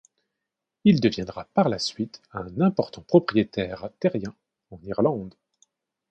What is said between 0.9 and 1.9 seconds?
deviendra par la